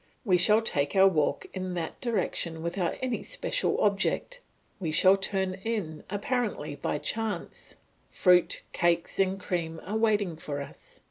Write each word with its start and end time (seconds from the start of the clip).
We 0.25 0.35
shall 0.35 0.61
take 0.61 0.95
our 0.95 1.07
walk 1.07 1.45
in 1.53 1.75
that 1.75 2.01
direction 2.01 2.63
without 2.63 2.95
any 3.03 3.21
special 3.21 3.79
object, 3.81 4.41
we 4.79 4.89
shall 4.91 5.15
turn 5.15 5.53
in 5.63 6.03
apparently 6.09 6.75
by 6.75 6.97
chance; 6.97 7.75
fruit, 8.09 8.63
cakes, 8.73 9.19
and 9.19 9.39
cream 9.39 9.79
are 9.85 9.95
waiting 9.95 10.37
for 10.37 10.59
us. 10.59 10.99